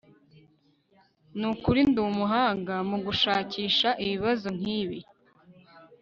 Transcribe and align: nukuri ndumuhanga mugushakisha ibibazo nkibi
nukuri 1.39 1.79
ndumuhanga 1.89 2.75
mugushakisha 2.89 3.89
ibibazo 4.05 4.47
nkibi 4.57 4.99